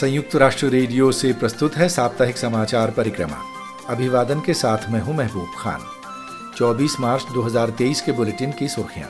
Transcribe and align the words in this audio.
संयुक्त 0.00 0.34
राष्ट्र 0.36 0.66
रेडियो 0.66 1.10
से 1.12 1.32
प्रस्तुत 1.32 1.74
है 1.76 1.88
साप्ताहिक 1.88 2.36
समाचार 2.38 2.90
परिक्रमा। 2.90 3.36
अभिवादन 3.88 4.40
के 4.40 4.54
साथ 4.54 4.88
मैं 4.90 5.00
हूँ 5.00 5.16
महबूब 5.16 5.48
खान। 5.58 5.80
24 6.56 6.96
मार्च 7.00 7.26
2023 7.34 8.00
के 8.00 8.12
बुलेटिन 8.12 8.52
की 8.52 8.68
सुर्खियाँ। 8.68 9.08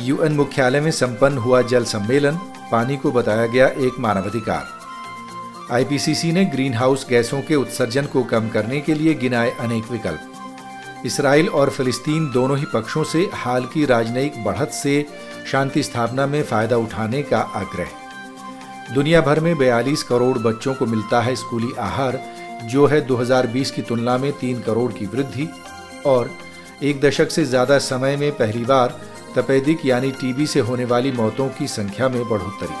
यूएन 0.00 0.32
मुख्यालय 0.32 0.80
में 0.80 0.90
संपन्न 0.90 1.38
हुआ 1.38 1.62
जल 1.62 1.84
सम्मेलन, 1.84 2.38
पानी 2.72 2.96
को 2.96 3.12
बताया 3.12 3.46
गया 3.46 3.66
एक 3.66 3.98
मानवाधिकार 3.98 5.74
आईपीसीसी 5.74 6.32
ने 6.32 6.44
ग्रीन 6.44 6.74
हाउस 6.74 7.06
गैसों 7.10 7.42
के 7.42 7.54
उत्सर्जन 7.54 8.06
को 8.06 8.22
कम 8.24 8.48
करने 8.48 8.80
के 8.80 8.94
लिए 8.94 9.14
गिनाए 9.14 9.50
अनेक 9.60 9.90
विकल्प। 9.90 11.02
इसराइल 11.06 11.48
और 11.48 11.70
फिलिस्तीन 11.70 12.30
दोनों 12.30 12.58
ही 12.58 12.66
पक्षों 12.74 13.04
से 13.04 13.30
हाल 13.34 13.64
की 13.64 13.86
राजनयिक 13.86 14.44
बढ़त 14.44 14.70
से 14.74 15.06
शांति 15.52 15.82
स्थापना 15.82 16.26
में 16.26 16.42
फ़ायदा 16.42 16.76
उठाने 16.76 17.22
का 17.22 17.38
आग्रह। 17.38 17.97
दुनिया 18.94 19.20
भर 19.20 19.38
में 19.40 19.54
42 19.54 20.02
करोड़ 20.02 20.36
बच्चों 20.38 20.74
को 20.74 20.86
मिलता 20.86 21.20
है 21.20 21.34
स्कूली 21.36 21.72
आहार, 21.78 22.20
जो 22.64 22.86
है 22.86 23.00
2020 23.06 23.70
की 23.70 23.82
तुलना 23.82 24.16
में 24.18 24.30
तीन 24.32 24.60
करोड़ 24.60 24.92
की 24.92 25.06
वृद्धि। 25.06 25.48
और 26.06 26.30
एक 26.82 27.00
दशक 27.00 27.30
से 27.30 27.44
ज़्यादा 27.44 27.78
समय 27.78 28.16
में 28.16 28.30
पहली 28.32 28.64
बार 28.64 28.94
तपेदिक 29.36 29.84
यानी 29.86 30.10
टीबी 30.10 30.46
से 30.46 30.60
होने 30.60 30.84
वाली 30.84 31.12
मौतों 31.12 31.48
की 31.48 31.68
संख्या 31.68 32.08
में 32.08 32.22
बढ़ोतरी 32.28 32.74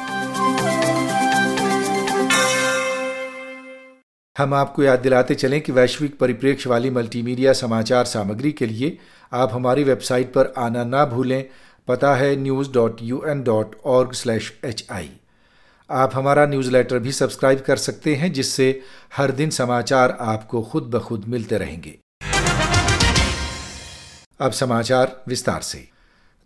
हम 4.36 4.54
आपको 4.54 4.82
याद 4.82 4.98
दिलाते 4.98 5.34
चलें 5.34 5.60
कि 5.60 5.72
वैश्विक 5.72 6.18
परिप्रेक्ष्य 6.18 6.70
वाली 6.70 6.90
मल्टीमीडिया 6.90 7.52
समाचार 7.52 8.04
सामग्री 8.06 8.52
के 8.52 8.66
लिए 8.66 8.96
आप 9.32 9.50
हमारी 9.52 9.84
वेबसाइट 9.84 10.32
पर 10.32 10.52
आना 10.58 10.84
ना 10.86 11.04
भूलें। 11.06 11.44
पता 11.88 12.14
है 12.14 12.34
news 12.36 12.72
dot 12.72 13.02
U 13.02 13.22
N 13.28 13.42
dot 13.42 13.76
org 13.86 14.12
slash 14.14 14.52
H 14.64 14.86
I 14.92 15.10
आप 15.90 16.10
हमारा 16.14 16.44
न्यूज़लेटर 16.46 16.98
भी 16.98 17.12
सब्सक्राइब 17.12 17.60
कर 17.60 17.76
सकते 17.76 18.14
हैं, 18.14 18.32
जिससे 18.32 18.80
हर 19.16 19.30
दिन 19.30 19.50
समाचार 19.50 20.16
आपको 20.20 20.62
खुद 20.62 20.82
ब 20.82 20.98
खुद 20.98 21.24
मिलते 21.28 21.58
रहेंगे। 21.58 21.98
अब 24.40 24.52
समाचार 24.52 25.22
विस्तार 25.28 25.60
से। 25.60 25.88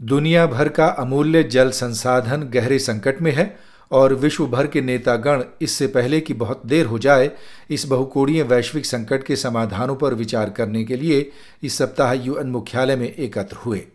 दुनिया 0.01 0.47
भर 0.47 0.69
का 0.69 0.87
अमूल्य 0.87 1.43
जल 1.43 1.71
संसाधन 1.71 2.43
गहरे 2.43 2.79
संकट 2.79 3.21
में 3.23 3.33
है 3.33 3.57
और 3.91 4.15
विश्व 4.15 4.47
भर 4.47 4.67
के 4.67 4.81
नेतागण 4.81 5.43
इससे 5.63 5.87
पहले 5.87 6.21
कि 6.21 6.35
बहुत 6.35 6.63
देर 6.67 6.87
हो 6.87 6.99
जाए, 6.99 7.31
इस 7.71 7.87
बहुकोणीय 7.87 8.43
वैश्विक 8.43 8.87
संकट 8.87 9.25
के 9.25 9.37
समाधानों 9.37 9.97
पर 9.97 10.15
विचार 10.15 10.51
करने 10.51 10.85
के 10.85 10.97
लिए 10.97 11.31
इस 11.63 11.79
सप्ताह 11.79 12.13
यूएन 12.13 12.47
मुख्यालय 12.47 12.97
में 12.97 13.15
एकत्र 13.15 13.57
हुए। 13.57 13.87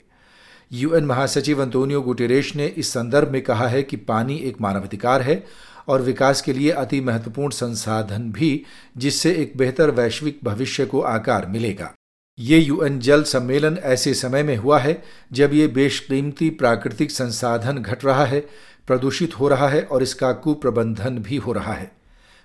यूएन 0.71 1.05
महासचिव 1.05 1.61
अंतोनियो 1.61 2.01
गुटेरेश 2.01 2.55
ने 2.55 2.67
इस 2.67 2.89
संदर्भ 2.89 3.31
में 3.31 3.41
कहा 3.41 3.67
है 3.67 3.83
कि 3.83 3.97
पानी 3.97 4.37
एक 4.37 4.61
मानवाधिकार 4.61 5.21
है 5.21 5.43
और 5.87 6.01
विकास 6.01 6.41
के 6.41 6.53
लिए 6.53 6.71
अति 6.71 7.01
महत्वपूर्ण 7.01 7.49
संसाधन 7.49 8.31
भी, 8.31 8.65
जिससे 8.97 9.31
एक 9.31 9.53
बेहतर 9.57 9.91
वैश्विक 9.91 10.39
भविष्य 10.43 10.85
को 10.85 11.01
आकार 11.01 11.45
मिलेगा। 11.45 11.93
ये 12.39 12.59
यूएन 12.59 12.99
जल 12.99 13.23
सम्मेलन 13.23 13.77
ऐसे 13.77 14.13
समय 14.13 14.43
में 14.43 14.57
हुआ 14.57 14.79
है, 14.79 15.03
जब 15.33 15.53
ये 15.53 15.67
बेशकीमती 15.67 16.49
प्राकृतिक 16.49 17.11
संसाधन 17.11 17.77
घट 17.77 18.05
रहा 18.05 18.25
है, 18.25 18.39
प्रदूषित 18.87 19.39
हो 19.39 19.47
रहा 19.47 19.69
है 19.69 19.81
और 19.81 20.03
इसका 20.03 20.31
कुप्रबंधन 20.31 21.17
भी 21.17 21.37
हो 21.37 21.51
रहा 21.51 21.73
है। 21.73 21.91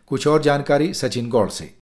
कुछ 0.06 0.26
और 0.26 0.42
जानकारी 0.42 0.94
सचिन 0.94 1.28
गौड़ 1.28 1.50
से। 1.50 1.81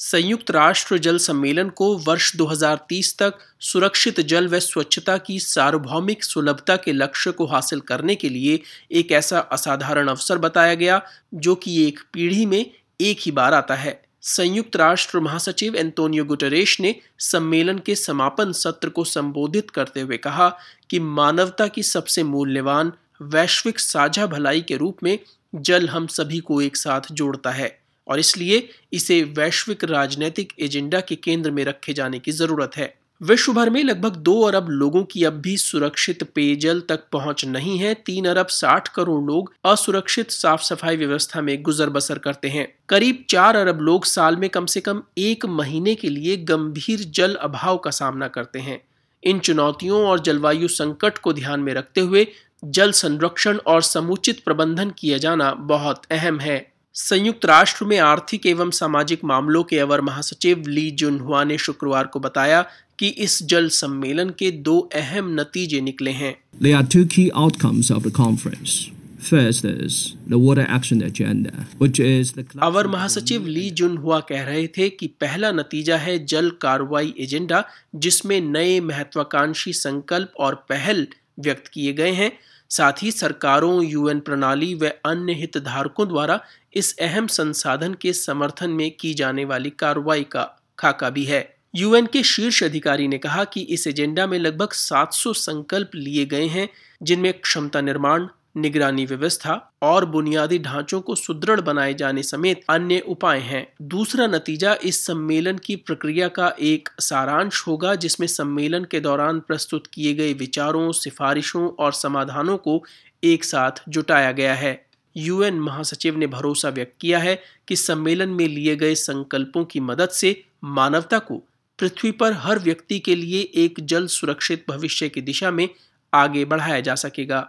संयुक्त 0.00 0.50
राष्ट्र 0.50 0.98
जल 0.98 1.18
सम्मेलन 1.18 1.68
को 1.68 1.98
वर्ष 1.98 2.36
2030 2.36 3.18
तक 3.18 3.34
सुरक्षित 3.60 4.20
जल 4.20 4.48
व 4.48 4.58
स्वच्छता 4.58 5.18
की 5.18 5.40
सार्वभौमिक 5.40 6.24
सुलभता 6.24 6.76
के 6.76 6.92
लक्ष्य 6.92 7.30
को 7.30 7.46
हासिल 7.46 7.80
करने 7.80 8.14
के 8.14 8.28
लिए 8.28 8.60
एक 8.92 9.12
ऐसा 9.12 9.38
असाधारण 9.38 10.08
अवसर 10.08 10.38
बताया 10.38 10.74
गया, 10.74 11.02
जो 11.34 11.54
कि 11.54 11.86
एक 11.88 12.00
पीढ़ी 12.12 12.46
में 12.46 12.70
एक 13.00 13.18
ही 13.20 13.32
बार 13.32 13.54
आता 13.54 13.74
है। 13.74 14.02
संयुक्त 14.20 14.76
राष्ट्र 14.76 15.20
महासचिव 15.20 15.76
एंटोनियो 15.76 16.24
गुटरेश 16.24 16.80
ने 16.80 16.96
सम्मेलन 17.18 17.78
के 17.78 17.94
समापन 17.94 18.52
सत्र 18.52 18.88
को 18.88 19.04
संबोधित 19.04 19.70
करते 19.70 20.00
हुए 20.00 20.16
कहा 20.16 20.56
कि 20.90 21.00
मानवता 21.00 21.66
की 21.66 21.82
सबसे 21.82 22.22
मूल्यवान, 22.22 22.92
वैश्विक 23.22 23.80
साझा 23.80 24.26
भलाई 24.26 24.60
के 24.60 24.76
रूप 24.76 24.96
में 25.02 25.18
जल 25.54 25.88
हम 25.88 26.06
सभी 26.06 26.40
को 26.40 26.60
एक 26.60 26.76
साथ 26.76 27.00
जोड़ता 27.12 27.50
है। 27.50 27.77
और 28.08 28.20
इसलिए 28.20 28.68
इसे 28.92 29.22
वैश्विक 29.38 29.84
राजनीतिक 29.84 30.52
एजेंडा 30.60 31.00
के 31.00 31.14
केंद्र 31.14 31.50
में 31.50 31.64
रखे 31.64 31.92
जाने 31.92 32.18
की 32.18 32.32
ज़रूरत 32.32 32.76
है। 32.76 32.94
विश्व 33.20 33.52
भर 33.52 33.70
में 33.70 33.82
लगभग 33.84 34.16
दो 34.16 34.40
अरब 34.42 34.66
लोगों 34.70 35.02
की 35.04 35.24
अब 35.24 35.32
भी 35.32 35.56
सुरक्षित 35.56 36.22
पेयजल 36.34 36.80
तक 36.80 37.04
पहुँच 37.12 37.44
नहीं 37.44 37.78
है। 37.78 37.94
तीन 37.94 38.24
अरब 38.24 38.46
साठ 38.46 38.88
करोड़ 38.88 39.22
लोग 39.24 39.52
असुरक्षित 39.64 40.30
साफ़ 40.30 40.62
सफ़ाई 40.62 40.96
व्यवस्था 40.96 41.40
में 41.40 41.62
गुजर 41.62 41.90
बसर 41.90 42.18
करते 42.18 42.48
हैं। 42.48 42.66
करीब 42.88 43.24
चार 43.30 43.56
अरब 43.56 43.80
लोग 43.80 44.04
साल 44.04 44.36
में 44.36 44.48
कम 44.50 44.66
से 44.66 44.80
कम 44.80 45.02
एक 45.18 45.46
महीने 45.46 45.94
के 45.94 46.08
लिए 46.08 46.36
गंभीर 46.36 47.00
जल 47.00 47.34
अभाव 47.34 47.78
का 47.78 47.90
सामना 47.90 48.28
करते 48.28 48.58
हैं। 48.58 48.80
इन 49.22 49.38
चुनौतियों 49.38 50.06
और 50.06 50.20
जलवायु 50.20 50.68
संकट 50.68 51.18
को 51.18 51.32
ध्यान 51.32 51.60
में 51.60 51.74
रखते 51.74 52.00
हुए 52.00 52.26
जल 52.64 52.92
संरक्षण 52.92 53.56
और 53.56 53.82
समुचित 53.82 54.44
प्रबंधन 54.44 54.90
किया 54.90 55.18
जाना 55.18 55.52
बहुत 55.52 56.02
अहम 56.10 56.40
है। 56.40 56.58
संयुक्त 56.98 57.44
राष्ट्र 57.46 57.84
में 57.84 57.98
आर्थिक 57.98 58.46
एवं 58.46 58.70
सामाजिक 58.70 59.24
मामलों 59.24 59.62
के 59.64 59.78
अवर 59.78 60.00
महासचिव 60.00 60.64
ली 60.68 60.90
जुनहुआ 61.00 61.42
ने 61.44 61.58
शुक्रवार 61.58 62.06
को 62.06 62.20
बताया 62.20 62.62
कि 62.98 63.08
इस 63.26 63.42
जल 63.42 63.68
सम्मेलन 63.68 64.30
के 64.38 64.50
दो 64.68 64.78
अहम 64.96 65.28
नतीजे 65.40 65.80
निकले 65.80 66.10
हैं 66.12 66.34
There 66.62 66.76
are 66.78 66.86
two 66.94 67.04
key 67.14 67.26
outcomes 67.42 67.90
of 67.90 68.06
the 68.06 68.12
conference. 68.16 68.74
First 69.20 69.64
is 69.64 70.16
the 70.32 70.38
water 70.38 70.64
action 70.70 71.00
agenda, 71.02 71.52
which 71.78 72.00
is 72.00 72.32
the 72.32 72.44
अवर 72.62 72.86
महासचिव 72.86 73.46
ली 73.46 73.68
जुनहुआ 73.80 74.20
कह 74.28 74.42
रहे 74.44 74.66
थे 74.76 74.88
कि 74.90 75.06
पहला 75.20 75.52
नतीजा 75.52 75.96
है 75.98 76.18
जल 76.24 76.50
कार्रवाई 76.62 77.14
एजेंडा 77.20 77.64
जिसमें 77.96 78.40
नए 78.40 78.78
महत्वाकांक्षी 78.80 79.72
संकल्प 79.72 80.32
और 80.38 80.54
पहल 80.68 81.06
व्यक्त 81.38 81.68
किए 81.68 81.92
गए 81.92 82.10
हैं। 82.10 82.38
साथ 82.70 82.92
ही 83.02 83.10
सरकारों, 83.10 83.84
यूएन 83.84 84.20
प्रणाली 84.20 84.74
व 84.74 84.86
अन्य 84.86 85.32
हितधारकों 85.32 86.08
द्वारा 86.08 86.40
इस 86.74 86.96
अहम 86.98 87.26
संसाधन 87.26 87.94
के 87.94 88.12
समर्थन 88.12 88.70
में 88.70 88.90
की 89.00 89.14
जाने 89.14 89.44
वाली 89.44 89.70
कार्रवाई 89.70 90.22
का 90.22 90.62
खाका 90.78 91.10
भी 91.10 91.24
है। 91.24 91.56
यूएन 91.74 92.06
के 92.06 92.22
शीर्ष 92.22 92.62
अधिकारी 92.62 93.08
ने 93.08 93.18
कहा 93.18 93.44
कि 93.44 93.60
इस 93.60 93.86
एजेंडा 93.86 94.26
में 94.26 94.38
लगभग 94.38 94.72
700 94.72 95.32
संकल्प 95.32 95.90
लिए 95.94 96.24
गए 96.24 96.46
हैं, 96.46 96.68
जिनमें 97.02 97.32
क्षमता 97.32 97.80
निर्माण 97.80 98.28
निगरानी 98.58 99.04
व्यवस्था 99.06 99.54
और 99.82 100.04
बुनियादी 100.06 100.58
ढांचों 100.58 101.00
को 101.00 101.14
सुदृढ़ 101.14 101.60
बनाए 101.60 101.94
जाने 101.94 102.22
समेत 102.22 102.60
अन्य 102.70 102.98
उपाय 103.08 103.38
हैं। 103.38 103.66
दूसरा 103.82 104.26
नतीजा 104.26 104.76
इस 104.84 105.04
सम्मेलन 105.06 105.58
की 105.58 105.76
प्रक्रिया 105.76 106.28
का 106.28 106.52
एक 106.60 106.88
सारांश 107.00 107.66
होगा, 107.66 107.94
जिसमें 107.94 108.26
सम्मेलन 108.26 108.84
के 108.84 109.00
दौरान 109.00 109.40
प्रस्तुत 109.40 109.86
किए 109.86 110.14
गए 110.14 110.32
विचारों, 110.32 110.92
सिफारिशों 110.92 111.68
और 111.78 111.92
समाधानों 111.92 112.56
को 112.56 112.82
एक 113.24 113.44
साथ 113.44 113.82
जुटाया 113.88 114.32
गया 114.32 114.54
है। 114.54 114.88
यूएन 115.16 115.60
महासचिव 115.60 116.16
ने 116.16 116.26
भरोसा 116.26 116.68
व्यक्त 116.68 116.92
किया 117.00 117.18
है 117.18 117.38
कि 117.68 117.76
सम्मेलन 117.76 118.28
में 118.28 118.46
लिए 118.48 118.76
गए 118.76 118.94
संकल्पों 118.94 119.64
की 119.64 119.80
मदद 119.80 120.08
से 120.08 120.44
मानवता 120.64 121.18
को 121.18 121.42
पृथ्वी 121.78 122.10
पर 122.10 122.32
हर 122.32 122.58
व्यक्ति 122.58 122.98
के 122.98 123.14
लिए 123.14 123.40
एक 123.54 123.74
जल 123.80 124.06
सुरक्षित 124.06 124.64
भविष्य 124.68 125.08
की 125.08 125.20
दिशा 125.20 125.50
में 125.50 125.68
आगे 126.12 126.44
बढ़ाया 126.44 126.80
जा 126.80 126.94
सकेगा। 126.94 127.40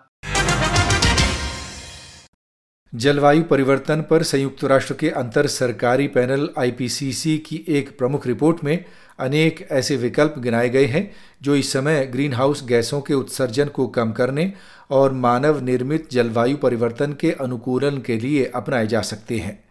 जलवायु 2.96 3.44
परिवर्तन 3.44 4.02
पर 4.02 4.24
संयुक्त 4.24 4.64
राष्ट्र 4.64 4.94
के 4.94 5.10
अंतर 5.10 5.48
सरकारी 5.48 6.08
पैनल 6.08 6.50
आईपीसीसी 6.58 7.38
की 7.38 7.66
एक 7.68 7.98
प्रमुख 7.98 8.28
रिपोर्ट 8.28 8.64
में 8.64 8.86
अनेक 9.20 9.68
ऐसे 9.72 9.96
विकल्प 9.98 10.36
गिनाए 10.40 10.70
गए 10.70 10.86
हैं, 10.86 11.12
जो 11.42 11.56
इस 11.56 11.74
समय 11.74 12.06
ग्रीन 12.06 12.34
हाउस 12.34 12.64
गैसों 12.68 13.02
के 13.02 13.14
उत्सर्जन 13.14 13.68
को 13.68 13.88
कम 13.88 14.12
करने 14.12 14.54
और 14.92 15.14
मानव 15.14 15.64
निर्मित 15.64 16.12
जलवायु 16.12 16.58
परिवर्तन 16.58 17.14
के 17.14 17.32
अनुकूलन 17.32 17.98
के 17.98 18.18
लिए 18.18 18.52
अपनाए 18.56 18.88
जा 18.88 19.02
सकते 19.02 19.38
हैं। 19.38 19.69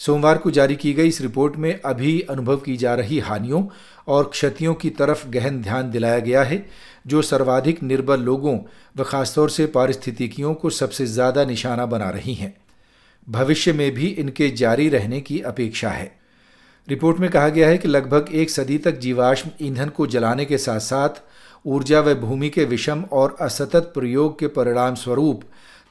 सोमवार 0.00 0.38
को 0.38 0.50
जारी 0.50 0.76
की 0.76 0.92
गई 0.92 1.08
इस 1.08 1.20
रिपोर्ट 1.20 1.56
में 1.56 1.80
अभी 1.80 2.20
अनुभव 2.20 2.56
की 2.56 2.76
जा 2.76 2.94
रही 2.94 3.18
हानियों 3.18 3.62
और 4.08 4.24
क्षतियों 4.24 4.74
की 4.74 4.90
तरफ़ 4.90 5.26
गहन 5.28 5.60
ध्यान 5.62 5.90
दिलाया 5.90 6.18
गया 6.18 6.42
है, 6.42 6.64
जो 7.06 7.22
सर्वाधिक 7.22 7.82
निर्बल 7.82 8.20
लोगों 8.20 8.58
व 8.96 9.04
खासतौर 9.04 9.50
से 9.50 9.66
पारिस्थितिकियों 9.66 10.54
को 10.54 10.70
सबसे 10.70 11.06
ज़्यादा 11.06 11.44
निशाना 11.44 11.86
बना 11.86 12.10
रही 12.10 12.34
हैं। 12.34 12.54
भविष्य 13.26 13.72
में 13.72 13.90
भी 13.90 14.06
इनके 14.06 14.50
जारी 14.50 14.88
रहने 14.88 15.20
की 15.20 15.40
अपेक्षा 15.40 15.90
है। 15.90 16.14
रिपोर्ट 16.88 17.18
में 17.18 17.30
कहा 17.30 17.48
गया 17.48 17.68
है 17.68 17.78
कि 17.78 17.88
लगभग 17.88 18.26
एक 18.32 18.50
सदी 18.50 18.78
तक 18.78 18.98
जीवाश्म 18.98 19.50
ईंधन 19.62 19.88
को 19.88 20.06
जलाने 20.06 20.44
के 20.44 20.58
साथ 20.58 20.80
साथ 20.80 21.22
ऊर्जा 21.66 22.00
व 22.00 22.14
भूमि 22.14 22.48
के 22.48 22.64
विषम 22.64 23.02
और 23.12 23.36
असतत 23.40 23.90
प्रयोग 23.94 24.38
के 24.38 24.46
परिणाम 24.48 24.94
स्वरूप 24.94 25.42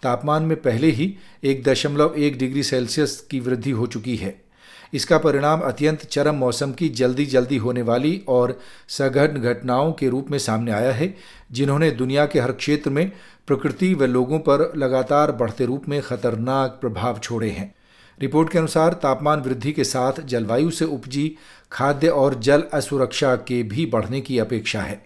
तापमान 0.06 0.44
में 0.44 0.62
पहले 0.62 0.88
ही 0.88 1.16
एक 1.44 1.64
दशमलव 1.64 2.16
एक 2.18 2.38
डिग्री 2.38 2.64
सेल्सियस 2.64 3.28
की 3.32 3.40
वृद्धि 3.40 3.72
हो 3.72 3.88
चुकी 3.88 4.16
है। 4.16 4.46
इसका 4.94 5.18
परिणाम 5.18 5.62
अत्यंत 5.62 6.06
चरम 6.06 6.36
मौसम 6.36 6.72
की 6.72 6.90
जल्दी 6.90 7.26
जल्दी 7.26 7.58
होने 7.58 7.82
वाली 7.82 8.22
और 8.28 8.60
सघन 8.88 9.28
घटनाओं 9.28 9.92
के 9.92 10.10
रूप 10.10 10.32
में 10.32 10.38
सामने 10.40 10.72
आया 10.72 10.92
है, 10.92 11.16
जिन्होंने 11.52 11.92
दुनिया 11.92 12.26
के 12.26 12.40
हर 12.40 12.52
क्षेत्र 12.52 12.90
में 12.90 13.12
प्रकृति 13.48 13.94
व 13.94 14.06
लोगों 14.06 14.40
पर 14.40 14.72
लगातार 14.78 15.32
बढ़ते 15.32 15.66
रूप 15.66 15.90
में 15.90 16.02
खतरनाक 16.02 16.78
प्रभाव 16.82 17.20
छोड़े 17.20 17.50
हैं। 17.50 17.74
रिपोर्ट 18.20 18.52
के 18.52 18.58
अनुसार 18.58 18.94
तापमान 18.94 19.42
वृद्धि 19.42 19.72
के 19.72 19.84
साथ 19.84 20.22
जलवायु 20.26 20.72
से 20.72 20.86
उपजी 20.86 21.36
खाद्य 21.72 22.08
और 22.08 22.40
जल 22.40 22.64
असुरक्षा 22.74 23.36
के 23.36 23.64
भी 23.64 23.86
बढ़ने 23.86 24.22
की 24.22 24.40
अपेक्षा 24.40 24.82
है। 24.82 25.05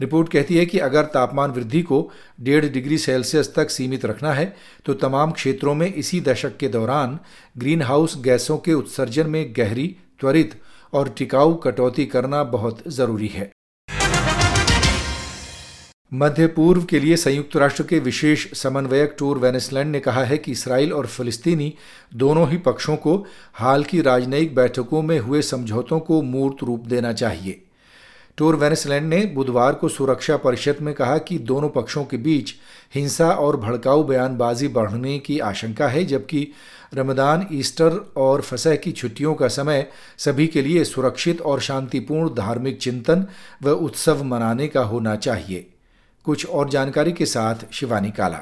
रिपोर्ट 0.00 0.28
कहती 0.28 0.56
है 0.56 0.64
कि 0.66 0.78
अगर 0.78 1.04
तापमान 1.14 1.50
वृद्धि 1.50 1.82
को 1.82 2.10
डेढ़ 2.40 2.64
डिग्री 2.66 2.98
सेल्सियस 2.98 3.52
तक 3.54 3.70
सीमित 3.70 4.04
रखना 4.04 4.32
है 4.32 4.54
तो 4.86 4.94
तमाम 4.96 5.30
क्षेत्रों 5.30 5.74
में 5.74 5.86
इसी 5.86 6.20
दशक 6.20 6.56
के 6.56 6.68
दौरान 6.68 7.18
ग्रीन 7.58 7.82
हाउस 7.82 8.16
गैसों 8.20 8.58
के 8.58 8.72
उत्सर्जन 8.72 9.30
में 9.30 9.54
गहरी, 9.56 9.86
त्वरित 10.20 10.60
और 10.92 11.08
टिकाऊ 11.08 11.54
कटौती 11.54 12.06
करना 12.06 12.42
बहुत 12.44 12.82
ज़रूरी 12.88 13.28
है। 13.28 13.50
मध्य 16.12 16.46
पूर्व 16.46 16.84
के 16.84 17.00
लिए 17.00 17.16
संयुक्त 17.16 17.56
राष्ट्र 17.56 17.82
के 17.82 17.98
विशेष 17.98 18.46
समन्वयक 18.52 19.14
टूर 19.18 19.38
वेनेसलैंड 19.38 19.90
ने 19.92 20.00
कहा 20.00 20.24
है 20.24 20.38
कि 20.38 20.52
इसराइल 20.52 20.92
और 20.92 21.06
फिलिस्तीनी 21.06 21.72
दोनों 22.14 22.48
ही 22.50 22.56
पक्षों 22.58 22.96
को 22.96 23.16
हाल 23.54 23.84
की 23.84 24.00
राजनयिक 24.00 24.54
बैठकों 24.54 25.02
में 25.02 25.18
हुए 25.18 25.42
समझौतों 25.42 26.00
को 26.00 26.22
मूर्त 26.22 26.64
रूप 26.64 26.86
देना 26.86 27.12
चाहिए। 27.12 27.62
टूर 28.36 28.56
वेनेसलैंड 28.56 29.08
ने 29.08 29.26
बुधवार 29.26 29.74
को 29.74 29.88
सुरक्षा 29.88 30.36
परिषद 30.36 30.76
में 30.80 30.94
कहा 30.94 31.18
कि 31.18 31.38
दोनों 31.38 31.68
पक्षों 31.68 32.04
के 32.04 32.16
बीच 32.16 32.54
हिंसा 32.94 33.30
और 33.30 33.56
भड़काऊ 33.56 34.02
बयानबाजी 34.02 34.68
बढ़ने 34.68 35.18
की 35.18 35.38
आशंका 35.38 35.88
है, 35.88 36.04
जबकि 36.04 36.48
रमदान 36.94 37.46
ईस्टर 37.52 38.12
और 38.16 38.40
फसह 38.40 38.76
की 38.76 38.92
छुट्टियों 38.92 39.34
का 39.34 39.48
समय 39.48 39.86
सभी 40.18 40.46
के 40.46 40.62
लिए 40.62 40.84
सुरक्षित 40.84 41.40
और 41.40 41.60
शांतिपूर्ण 41.60 42.34
धार्मिक 42.34 42.78
चिंतन 42.78 43.26
व 43.62 43.70
उत्सव 43.70 44.24
मनाने 44.24 44.68
का 44.68 44.80
होना 44.80 45.16
चाहिए। 45.16 45.66
कुछ 46.24 46.46
और 46.46 46.70
जानकारी 46.70 47.12
के 47.12 47.26
साथ 47.26 47.54
शिवानी 47.72 48.10
काला। 48.10 48.40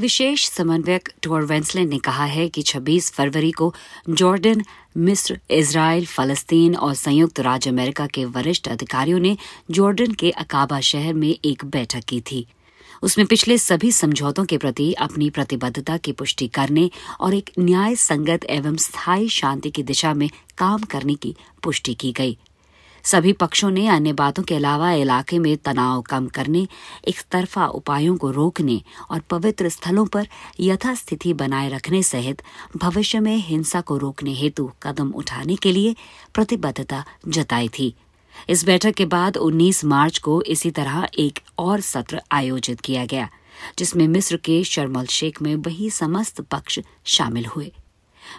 विशेष 0.00 0.48
समन्वयक 0.48 1.08
टोर 1.22 1.44
वेंसलैंड 1.44 1.88
ने 1.90 1.98
कहा 1.98 2.24
है 2.24 2.48
कि 2.48 2.62
26 2.62 3.10
फरवरी 3.12 3.50
को 3.50 3.74
जॉर्डन, 4.10 4.62
मिस्र 4.96 5.38
इसराइल 5.50 6.06
फलस्तीन 6.06 6.76
और 6.76 6.94
संयुक्त 6.94 7.40
राज्य 7.40 7.70
अमेरिका 7.70 8.06
के 8.06 8.24
वरिष्ठ 8.24 8.68
अधिकारियों 8.68 9.18
ने 9.18 9.36
जॉर्डन 9.70 10.12
के 10.12 10.30
अकाबा 10.30 10.80
शहर 10.80 11.14
में 11.14 11.36
एक 11.44 11.64
बैठक 11.64 12.04
की 12.04 12.20
थी। 12.20 12.46
उसमें 13.02 13.26
पिछले 13.26 13.58
सभी 13.58 13.92
समझौतों 13.92 14.44
के 14.44 14.56
प्रति 14.58 14.92
अपनी 14.92 15.30
प्रतिबद्धता 15.30 15.96
की 15.96 16.12
पुष्टि 16.12 16.48
करने 16.48 16.90
और 17.20 17.34
एक 17.34 17.50
न्याय 17.58 17.94
संगत 17.94 18.44
एवं 18.44 18.76
स्थायी 18.76 19.28
शांति 19.28 19.70
की 19.70 19.82
दिशा 19.82 20.14
में 20.14 20.30
काम 20.58 20.82
करने 20.82 21.14
की 21.14 21.36
पुष्टि 21.62 21.94
की 21.94 22.12
गई। 22.12 22.38
सभी 23.08 23.32
पक्षों 23.32 23.70
ने 23.70 23.86
अन्य 23.88 24.12
बातों 24.12 24.42
के 24.42 24.54
अलावा 24.54 24.92
इलाके 24.92 25.38
में 25.38 25.56
तनाव 25.56 26.02
कम 26.02 26.26
करने 26.26 26.66
एक 27.08 27.20
तरफा 27.30 27.66
उपायों 27.66 28.16
को 28.16 28.30
रोकने 28.30 28.82
और 29.10 29.20
पवित्र 29.20 29.68
स्थलों 29.68 30.06
पर 30.06 30.28
यथास्थिति 30.60 31.32
बनाए 31.32 31.68
रखने 31.68 32.02
सहित 32.02 32.42
भविष्य 32.76 33.20
में 33.20 33.36
हिंसा 33.36 33.80
को 33.80 33.96
रोकने 33.96 34.34
हेतु 34.34 34.70
कदम 34.82 35.10
उठाने 35.10 35.56
के 35.56 35.72
लिए 35.72 35.94
प्रतिबद्धता 36.34 37.04
जताई 37.28 37.68
थी। 37.68 37.94
इस 38.50 38.64
बैठक 38.64 38.94
के 38.94 39.06
बाद 39.06 39.36
19 39.36 39.84
मार्च 39.84 40.18
को 40.18 40.42
इसी 40.42 40.70
तरह 40.70 41.08
एक 41.18 41.38
और 41.58 41.80
सत्र 41.80 42.22
आयोजित 42.32 42.80
किया 42.80 43.06
गया, 43.06 43.28
जिसमें 43.78 44.08
मिस्र 44.08 44.36
के 44.36 44.64
शर्मल 44.64 45.06
शेख 45.06 45.42
में 45.42 45.54
वही 45.56 45.90
समस्त 45.90 46.40
पक्ष 46.40 46.80
शामिल 47.04 47.46
हुए। 47.46 47.72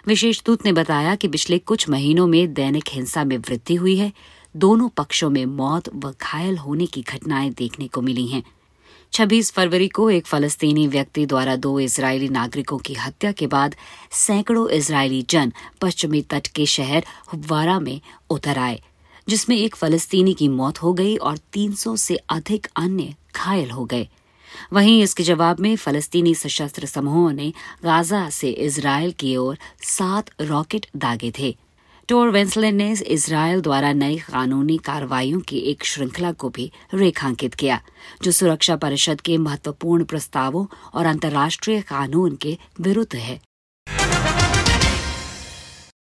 विशेष 0.06 0.42
दूत 0.44 0.64
ने 0.64 0.72
बताया 0.72 1.14
कि 1.14 1.28
पिछले 1.28 1.58
कुछ 1.58 1.88
महीनों 1.88 2.26
में 2.26 2.52
दैनिक 2.54 2.84
हिंसा 2.88 3.24
में 3.24 3.38
वृद्धि 3.38 3.74
हुई 3.74 3.96
है 3.96 4.12
दोनों 4.56 4.88
पक्षों 4.88 5.30
में 5.30 5.46
मौत 5.46 5.88
व 5.94 6.10
घायल 6.10 6.58
होने 6.58 6.86
की 6.86 7.02
घटनाएँ 7.02 7.50
देखने 7.50 7.88
को 7.88 8.00
मिली 8.00 8.26
हैं। 8.26 8.42
26 9.12 9.52
फरवरी 9.52 9.88
को 9.88 10.10
एक 10.10 10.26
फलस्तीनी 10.26 10.86
व्यक्ति 10.86 11.26
द्वारा 11.26 11.56
दो 11.56 11.80
इजरायली 11.80 12.28
नागरिकों 12.28 12.78
की 12.78 12.94
हत्या 12.94 13.32
के 13.32 13.46
बाद 13.46 13.74
सैकड़ों 14.10 14.68
इजरायली 14.70 15.22
जन 15.30 15.52
पश्चिमी 15.80 16.22
तट 16.22 16.46
के 16.46 16.66
शहर 16.66 17.04
हुवारा 17.32 17.80
में 17.80 18.00
उतर 18.30 18.58
आए, 18.58 18.82
जिसमें 19.28 19.56
एक 19.56 19.76
फलस्तीनी 19.76 20.34
की 20.34 20.48
मौत 20.48 20.82
हो 20.82 20.92
गई 20.92 21.16
और 21.16 21.38
300 21.38 21.96
से 21.96 22.16
अधिक 22.16 22.66
अन्य 22.76 23.14
घायल 23.36 23.70
हो 23.70 23.84
गए। 23.84 24.08
वहीं 24.72 25.02
इसके 25.02 25.22
जवाब 25.22 25.60
में 25.60 25.76
फलस्तीनी 25.76 26.34
सशस्त्र 26.34 26.86
समूहों 26.86 27.32
ने 27.32 27.52
गाजा 27.84 28.30
से 28.30 28.50
इसराइल 28.50 29.12
की 29.12 29.36
ओर 29.36 29.58
सात 29.82 30.30
रॉकेट 30.40 30.86
दागे 30.96 31.32
थे। 31.38 31.56
टोर 32.10 32.30
वेंसलेन 32.30 32.76
ने 32.76 32.92
इसराइल 32.92 33.60
द्वारा 33.60 33.92
नई 33.92 34.16
कानूनी 34.18 34.76
कार्रवाइयों 34.76 35.40
की 35.40 35.58
एक 35.58 35.84
श्रृंखला 35.84 36.32
को 36.32 36.48
भी 36.48 36.72
रेखांकित 36.94 37.54
किया, 37.54 37.80
जो 38.22 38.30
सुरक्षा 38.30 38.76
परिषद 38.76 39.20
के 39.20 39.38
महत्वपूर्ण 39.38 40.04
प्रस्तावों 40.04 40.66
और 40.94 41.06
अंतर्राष्ट्रीय 41.06 41.80
कानून 41.80 42.36
के 42.36 42.58
विरुद्ध 42.80 43.14
है। 43.14 43.40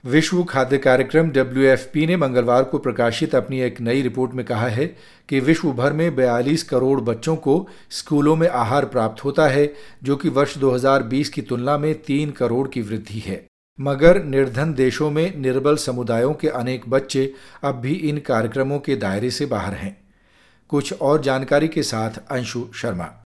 विश्व 0.05 0.43
खाद्य 0.43 0.77
कार्यक्रम 0.77 1.29
डब्ल्यूएफपी 1.29 2.07
ने 2.07 2.17
मंगलवार 2.17 2.63
को 2.63 2.77
प्रकाशित 2.77 3.35
अपनी 3.35 3.59
एक 3.59 3.81
नई 3.81 4.01
रिपोर्ट 4.01 4.33
में 4.33 4.45
कहा 4.45 4.67
है 4.67 4.85
कि 5.29 5.39
विश्व 5.39 5.71
भर 5.71 5.93
में 5.93 6.15
42 6.15 6.63
करोड़ 6.63 7.01
बच्चों 7.01 7.35
को 7.35 7.69
स्कूलों 7.89 8.35
में 8.35 8.47
आहार 8.47 8.85
प्राप्त 8.85 9.25
होता 9.25 9.47
है, 9.47 9.73
जो 10.03 10.15
कि 10.15 10.29
वर्ष 10.29 10.57
2020 10.57 11.29
की 11.29 11.41
तुलना 11.41 11.77
में 11.77 11.93
तीन 12.01 12.31
करोड़ 12.31 12.67
की 12.67 12.81
वृद्धि 12.81 13.19
है। 13.19 13.48
मगर 13.81 14.23
निर्धन 14.23 14.73
देशों 14.73 15.11
में 15.11 15.37
निर्बल 15.37 15.75
समुदायों 15.75 16.33
के 16.33 16.47
अनेक 16.47 16.89
बच्चे 16.89 17.33
अब 17.63 17.75
भी 17.75 17.93
इन 17.93 18.17
कार्यक्रमों 18.17 18.79
के 18.79 18.95
दायरे 18.95 19.29
से 19.31 19.45
बाहर 19.45 19.73
हैं। 19.73 19.97
कुछ 20.69 20.93
और 20.93 21.21
जानकारी 21.21 21.67
के 21.67 21.83
साथ 21.83 22.09
Anshu 22.31 22.65
Sharma. 22.75 23.23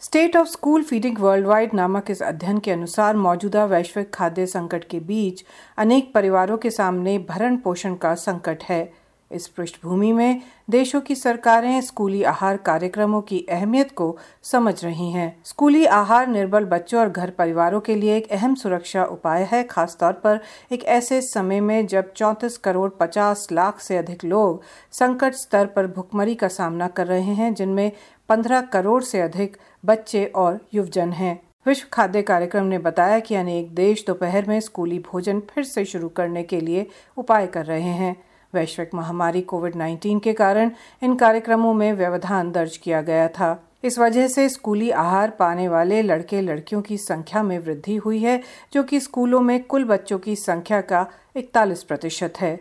State 0.00 0.36
of 0.36 0.48
school 0.48 0.82
feeding 0.82 1.18
world 1.18 1.46
wide 1.46 1.74
नामक 1.74 2.10
इस 2.10 2.22
अध्ययन 2.22 2.58
के 2.58 2.70
अनुसार 2.70 3.16
मौजूदा 3.16 3.64
वैश्विक 3.64 4.14
खाद्य 4.14 4.46
संकट 4.46 4.84
के 4.84 5.00
बीच 5.00 5.44
अनेक 5.78 6.12
परिवारों 6.14 6.58
के 6.58 6.70
सामने 6.70 7.18
भरण 7.18 7.56
पोषण 7.56 7.94
का 7.94 8.14
संकट 8.14 8.62
है। 8.62 9.05
इस 9.30 9.46
पृष्ठभूमि 9.48 10.12
में 10.12 10.42
देशों 10.70 11.00
की 11.00 11.14
सरकारें 11.14 11.80
स्कूली 11.80 12.22
आहार 12.22 12.56
कार्यक्रमों 12.56 13.20
की 13.20 13.46
अहमियत 13.50 13.90
को 13.90 14.16
समझ 14.42 14.84
रही 14.84 15.10
हैं। 15.12 15.36
स्कूली 15.44 15.84
आहार 15.84 16.26
निर्बल 16.26 16.64
बच्चों 16.64 17.00
और 17.00 17.08
घर 17.08 17.30
परिवारों 17.30 17.80
के 17.80 17.94
लिए 17.94 18.16
एक 18.16 18.30
अहम 18.32 18.54
सुरक्षा 18.54 19.04
उपाय 19.04 19.48
है, 19.52 19.62
खासतौर 19.64 20.12
पर 20.12 20.40
एक 20.72 20.84
ऐसे 20.84 21.20
समय 21.20 21.60
में 21.60 21.86
जब 21.86 22.12
चौंतीस 22.12 22.56
करोड़ 22.58 22.90
पचास 22.90 23.48
लाख 23.52 23.80
से 23.80 23.96
अधिक 23.96 24.24
लोग 24.24 24.62
संकट 24.92 25.34
स्तर 25.34 25.66
पर 25.66 25.86
भुखमरी 25.86 26.34
का 26.34 26.48
सामना 26.48 26.88
कर 26.88 27.06
रहे 27.06 27.34
हैं, 27.34 27.54
जिनमें 27.54 27.92
पंद्रह 28.28 28.60
करोड़ 28.60 29.02
से 29.02 29.20
अधिक 29.20 29.56
बच्चे 29.84 30.24
और 30.24 30.60
युवजन 30.74 31.12
हैं 31.12 31.40
विश्व 31.66 31.86
खाद्य 31.92 32.22
कार्यक्रम 32.22 32.64
ने 32.64 32.78
बताया 32.78 33.18
कि 33.18 33.34
अनेक 33.34 33.74
देश 33.74 34.04
दोपहर 34.06 34.44
में 34.48 34.60
स्कूली 34.60 34.98
भोजन 34.98 35.40
फिर 35.50 35.64
से 35.64 35.84
शुरू 35.84 36.08
करने 36.08 36.42
के 36.42 36.60
लिए 36.60 36.86
उपाय 37.16 37.46
कर 37.46 37.64
रहे 37.66 37.80
हैं 37.80 38.14
वैश्विक 38.56 38.94
महामारी 38.94 39.40
कोविड 39.42 39.76
19 39.76 40.20
के 40.20 40.32
कारण 40.32 40.70
इन 41.02 41.16
कार्यक्रमों 41.16 41.74
में 41.74 41.92
व्यवधान 41.92 42.52
दर्ज 42.52 42.76
किया 42.76 43.02
गया 43.02 43.28
था। 43.28 43.62
इस 43.84 43.98
वजह 43.98 44.28
से 44.28 44.48
स्कूली 44.48 44.90
आहार 44.90 45.30
पाने 45.30 45.68
वाले 45.68 46.02
लड़के 46.02 46.40
लड़कियों 46.40 46.80
की 46.82 46.96
संख्या 46.98 47.42
में 47.42 47.58
वृद्धि 47.58 47.96
हुई 47.96 48.18
है, 48.18 48.40
जो 48.72 48.82
कि 48.82 49.00
स्कूलों 49.00 49.40
में 49.40 49.62
कुल 49.64 49.84
बच्चों 49.84 50.18
की 50.18 50.36
संख्या 50.36 50.80
का 50.80 51.06
इकतालीस 51.36 51.82
प्रतिशत 51.82 52.40
है। 52.40 52.58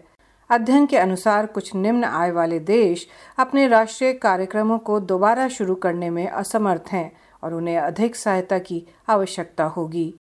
अध्ययन 0.49 0.85
के 0.85 0.97
अनुसार 0.97 1.45
कुछ 1.45 1.75
निम्न 1.75 2.03
आय 2.03 2.31
वाले 2.31 2.59
देश 2.59 3.07
अपने 3.39 3.67
राष्ट्रीय 3.67 4.13
कार्यक्रमों 4.13 4.77
को 4.77 4.99
दोबारा 4.99 5.47
शुरू 5.47 5.75
करने 5.75 6.09
में 6.09 6.27
असमर्थ 6.27 6.91
हैं 6.91 7.11
और 7.43 7.53
उन्हें 7.53 7.77
अधिक 7.77 8.15
सहायता 8.15 8.59
की 8.59 8.85
आवश्यकता 9.09 9.63
होगी। 9.63 10.13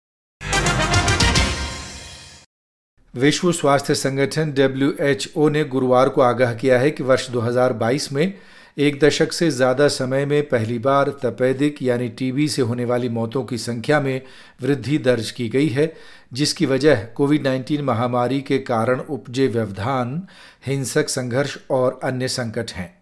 विश्व 3.15 3.51
स्वास्थ्य 3.51 3.95
संगठन 3.95 4.51
डब्ल्यू 4.51 5.47
ने 5.49 5.63
गुरुवार 5.63 6.09
को 6.09 6.21
आगाह 6.21 6.53
किया 6.53 6.79
है 6.79 6.89
कि 6.91 7.03
वर्ष 7.03 7.29
2022 7.31 8.11
में 8.11 8.33
एक 8.77 8.99
दशक 8.99 9.31
से 9.31 9.49
ज़्यादा 9.51 9.87
समय 9.87 10.25
में 10.25 10.41
पहली 10.49 10.77
बार 10.79 11.09
तपेदिक 11.23 11.81
यानी 11.81 12.09
टीबी 12.09 12.47
से 12.47 12.61
होने 12.61 12.85
वाली 12.85 13.09
मौतों 13.09 13.43
की 13.43 13.57
संख्या 13.57 13.99
में 13.99 14.21
वृद्धि 14.61 14.97
दर्ज 14.97 15.31
की 15.31 15.47
गई 15.49 15.67
है, 15.67 15.91
जिसकी 16.33 16.65
वजह 16.65 17.03
कोविड 17.15 17.47
19 17.47 17.81
महामारी 17.81 18.41
के 18.41 18.57
कारण 18.57 18.99
उपजे 18.99 19.47
व्यवधान, 19.47 20.21
हिंसक 20.67 21.09
संघर्ष 21.09 21.57
और 21.71 21.99
अन्य 22.03 22.27
संकट 22.27 22.71
हैं। 22.71 22.93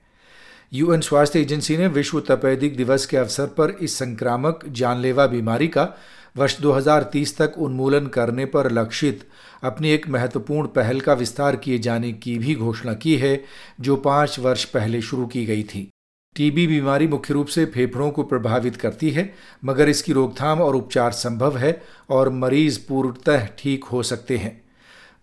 यूएन 0.73 1.01
स्वास्थ्य 1.01 1.39
एजेंसी 1.39 1.77
ने 1.77 1.87
विश्व 1.87 2.19
तपेदिक 2.19 2.77
दिवस 2.77 3.05
के 3.05 3.17
अवसर 3.17 3.45
पर 3.57 3.77
इस 3.81 3.97
संक्रामक 3.97 4.65
जानलेवा 4.71 5.27
बीमारी 5.27 5.67
का 5.67 5.93
वर्ष 6.37 6.59
2030 6.61 7.37
तक 7.37 7.53
उन्मूलन 7.57 8.07
करने 8.07 8.45
पर 8.45 8.71
लक्षित 8.71 9.27
अपनी 9.63 9.89
एक 9.89 10.09
महत्वपूर्ण 10.09 10.67
पहल 10.67 10.99
का 10.99 11.13
विस्तार 11.13 11.55
किए 11.55 11.77
जाने 11.77 12.11
की 12.13 12.37
भी 12.37 12.55
घोषणा 12.55 12.93
की 12.93 13.15
है, 13.17 13.43
जो 13.81 13.95
पाँच 13.95 14.39
वर्ष 14.39 14.65
पहले 14.65 15.01
शुरू 15.01 15.25
की 15.25 15.45
गई 15.45 15.63
थी। 15.63 15.89
टीबी 16.35 16.67
बीमारी 16.67 17.07
मुख्य 17.07 17.33
रूप 17.33 17.47
से 17.47 17.65
फेफड़ों 17.65 18.11
को 18.11 18.23
प्रभावित 18.23 18.75
करती 18.75 19.09
है, 19.09 19.33
मगर 19.65 19.89
इसकी 19.89 20.13
रोकथाम 20.13 20.61
और 20.61 20.75
उपचार 20.75 21.11
संभव 21.11 21.57
है 21.57 21.81
और 22.09 22.29
मरीज़ 22.29 22.79
पूर्णतः 22.89 23.47
ठीक 23.59 23.83
हो 23.83 24.03
सकते 24.03 24.37
हैं। 24.37 24.63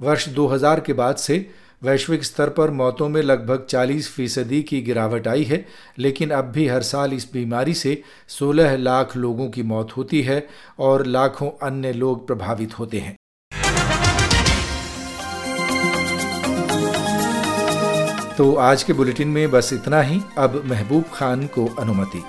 वर्ष 0.00 0.28
2000 0.28 0.80
के 0.80 0.92
बाद 0.92 1.16
से 1.16 1.50
वैश्विक 1.82 2.24
स्तर 2.24 2.48
पर 2.48 2.70
मौतों 2.70 3.08
में 3.08 3.22
लगभग 3.22 3.66
40 3.66 4.08
फ़ीसदी 4.08 4.62
की 4.62 4.80
गिरावट 4.82 5.28
आई 5.28 5.44
है, 5.44 5.66
लेकिन 5.98 6.30
अब 6.30 6.44
भी 6.44 6.66
हर 6.68 6.82
साल 6.82 7.12
इस 7.12 7.32
बीमारी 7.32 7.74
से 7.74 8.02
16 8.28 8.76
लाख 8.76 9.16
लोगों 9.16 9.50
की 9.50 9.62
मौत 9.62 9.96
होती 9.96 10.22
है 10.22 10.46
और 10.78 11.06
लाखों 11.06 11.50
अन्य 11.62 11.92
लोग 11.92 12.26
प्रभावित 12.26 12.78
होते 12.78 12.98
हैं। 12.98 13.16
तो 18.36 18.54
आज 18.54 18.82
के 18.82 18.92
बुलेटिन 18.92 19.28
में 19.28 19.50
बस 19.50 19.72
इतना 19.72 20.02
ही। 20.02 20.20
अब 20.38 20.62
महबूब 20.66 21.04
खान 21.14 21.46
को 21.46 21.66
अनुमति। 21.66 22.22